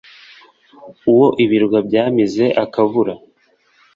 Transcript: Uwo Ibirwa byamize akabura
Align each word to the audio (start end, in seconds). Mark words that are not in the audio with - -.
Uwo 1.11 1.27
Ibirwa 1.43 1.79
byamize 1.87 2.45
akabura 2.63 3.13